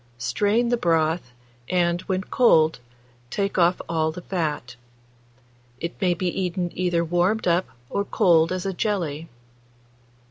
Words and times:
Strain 0.17 0.69
the 0.69 0.77
broth, 0.77 1.29
and, 1.69 2.01
when 2.09 2.23
cold, 2.23 2.79
take 3.29 3.59
off 3.59 3.79
all 3.87 4.11
the 4.11 4.23
fat. 4.23 4.75
It 5.79 5.93
may 6.01 6.15
be 6.15 6.27
eaten 6.41 6.71
either 6.73 7.05
warmed 7.05 7.47
up 7.47 7.67
or 7.87 8.03
cold 8.03 8.51
as 8.51 8.65
a 8.65 8.73
jelly. 8.73 9.29